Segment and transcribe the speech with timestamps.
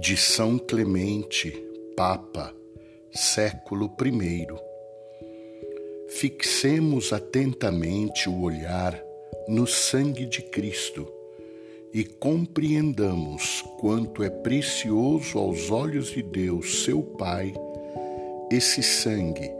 [0.00, 1.50] de São Clemente,
[1.96, 2.54] Papa,
[3.10, 4.46] século I.
[6.08, 9.02] Fixemos atentamente o olhar
[9.48, 11.12] no sangue de Cristo
[11.92, 17.52] e compreendamos quanto é precioso aos olhos de Deus, seu Pai,
[18.52, 19.50] esse sangue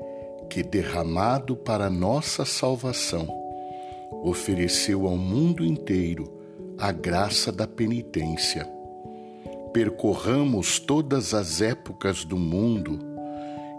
[0.48, 3.26] que, derramado para nossa salvação,
[4.22, 6.32] ofereceu ao mundo inteiro
[6.78, 8.77] a graça da penitência
[9.72, 12.98] percorramos todas as épocas do mundo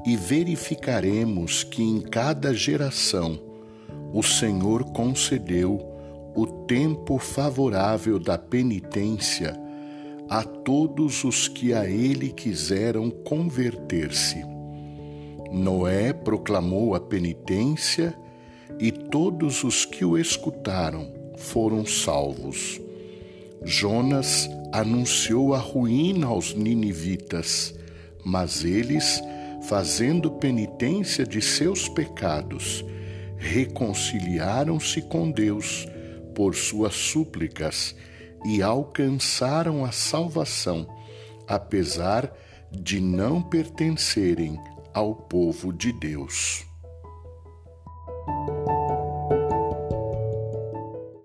[0.05, 3.39] e verificaremos que em cada geração
[4.13, 5.79] o Senhor concedeu
[6.35, 9.59] o tempo favorável da penitência
[10.29, 14.45] a todos os que a ele quiseram converter-se.
[15.51, 18.15] Noé proclamou a penitência
[18.79, 22.79] e todos os que o escutaram foram salvos.
[23.63, 27.73] Jonas anunciou a ruína aos ninivitas,
[28.23, 29.21] mas eles,
[29.67, 32.85] fazendo penitência de seus pecados,
[33.37, 35.87] reconciliaram-se com Deus
[36.35, 37.95] por suas súplicas
[38.45, 40.87] e alcançaram a salvação,
[41.47, 42.33] apesar
[42.71, 44.57] de não pertencerem
[44.93, 46.68] ao povo de Deus.